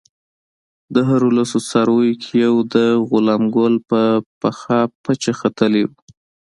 [0.93, 2.75] د هرو لسو څارویو کې یو د
[3.09, 4.01] غلام ګل په
[4.41, 5.97] پخه پچه ختلی وو.